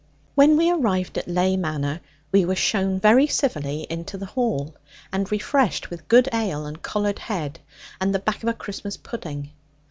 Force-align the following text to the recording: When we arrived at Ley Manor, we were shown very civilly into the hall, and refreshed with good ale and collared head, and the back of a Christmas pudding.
When 0.33 0.57
we 0.57 0.71
arrived 0.71 1.19
at 1.19 1.27
Ley 1.27 1.55
Manor, 1.55 2.01
we 2.31 2.43
were 2.43 2.55
shown 2.55 2.99
very 2.99 3.27
civilly 3.27 3.85
into 3.87 4.17
the 4.17 4.25
hall, 4.25 4.75
and 5.13 5.31
refreshed 5.31 5.91
with 5.91 6.07
good 6.07 6.27
ale 6.33 6.65
and 6.65 6.81
collared 6.81 7.19
head, 7.19 7.59
and 7.99 8.11
the 8.11 8.17
back 8.17 8.41
of 8.41 8.49
a 8.49 8.53
Christmas 8.55 8.97
pudding. 8.97 9.51